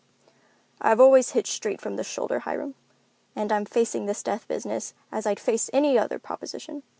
"I 0.81 0.89
have 0.89 0.99
always 0.99 1.33
hit 1.33 1.45
straight 1.45 1.79
from 1.79 1.95
the 1.95 2.03
shoulder, 2.03 2.39
Hiram, 2.39 2.73
and 3.35 3.51
I'm 3.51 3.65
facing 3.65 4.07
this 4.07 4.23
death 4.23 4.47
business 4.47 4.95
as 5.11 5.27
I'd 5.27 5.39
face 5.39 5.69
any 5.73 5.95
other 5.99 6.17
proposition. 6.17 6.81